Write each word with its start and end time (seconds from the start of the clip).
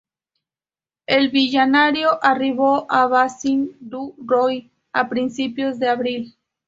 El 1.05 1.29
"Villarino" 1.29 2.17
arribó 2.23 2.87
a 2.89 3.05
Bassin 3.05 3.77
du 3.79 4.15
Roi 4.17 4.71
a 4.93 5.07
principios 5.07 5.77
de 5.77 5.89
abril. 5.89 6.35